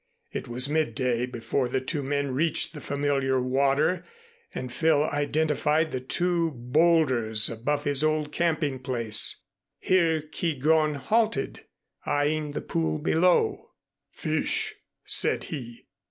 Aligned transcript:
It 0.31 0.47
was 0.47 0.67
midday 0.67 1.27
before 1.27 1.69
the 1.69 1.79
two 1.79 2.01
men 2.01 2.31
reached 2.31 2.73
the 2.73 2.81
familiar 2.81 3.39
water 3.39 4.03
and 4.51 4.73
Phil 4.73 5.03
identified 5.03 5.91
the 5.91 5.99
two 6.01 6.53
bowlders 6.55 7.49
above 7.51 7.83
his 7.83 8.03
old 8.03 8.31
camping 8.31 8.79
place. 8.79 9.43
Here 9.77 10.19
Keegón 10.23 10.95
halted, 10.95 11.67
eying 12.07 12.53
the 12.53 12.61
pool 12.61 12.97
below. 12.97 13.73
"Fish," 14.09 14.73
said 15.05 15.43
he. 15.43 15.85